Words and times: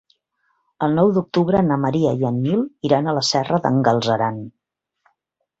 El 0.85 0.95
nou 0.99 1.11
d'octubre 1.17 1.61
na 1.67 1.77
Maria 1.83 2.15
i 2.23 2.27
en 2.31 2.41
Nil 2.47 2.65
iran 2.89 3.07
a 3.07 3.15
la 3.19 3.23
Serra 3.31 3.61
d'en 3.67 3.81
Galceran. 3.89 4.45